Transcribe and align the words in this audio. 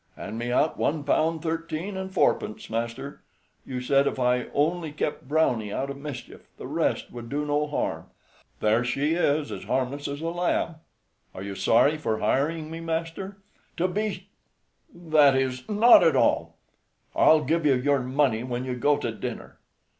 "Hand 0.15 0.39
me 0.39 0.51
out 0.51 0.79
one 0.79 1.03
pound 1.03 1.43
thirteen 1.43 1.95
and 1.95 2.11
fourpence, 2.11 2.71
master. 2.71 3.21
You 3.67 3.81
said 3.81 4.07
if 4.07 4.17
I 4.17 4.45
only 4.51 4.91
kept 4.91 5.27
Browney 5.27 5.71
out 5.71 5.91
of 5.91 5.97
mischief, 5.97 6.47
the 6.57 6.65
rest 6.65 7.11
would, 7.11 7.29
do 7.29 7.45
no 7.45 7.67
harm. 7.67 8.07
There 8.61 8.83
she 8.83 9.13
is 9.13 9.51
as 9.51 9.65
harmless 9.65 10.07
as 10.07 10.21
a 10.21 10.29
lamb. 10.29 10.77
Are 11.35 11.43
you 11.43 11.53
sorry 11.53 11.97
for 11.99 12.17
hiring 12.17 12.71
me, 12.71 12.79
master?" 12.79 13.37
"To 13.77 13.87
be 13.87 14.27
that 14.91 15.35
is, 15.35 15.69
not 15.69 16.03
at 16.03 16.15
all. 16.15 16.55
I'll 17.15 17.43
give 17.43 17.63
you 17.63 17.75
your 17.75 17.99
money 17.99 18.43
when 18.43 18.65
you 18.65 18.73
go 18.73 18.97
to 18.97 19.11
dinner. 19.11 19.59